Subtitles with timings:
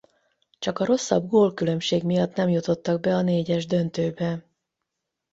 [0.59, 4.43] Csak a rosszabb gólkülönbség miatt nem jutottak be a négyes döntőbe.